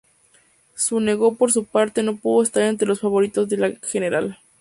Cunego, 0.83 1.35
por 1.35 1.51
su 1.51 1.63
parte, 1.65 2.01
no 2.01 2.15
pudo 2.17 2.41
estar 2.41 2.63
entre 2.63 2.87
los 2.87 2.99
favoritos 3.01 3.47
de 3.49 3.57
la 3.57 3.71
general. 3.83 4.39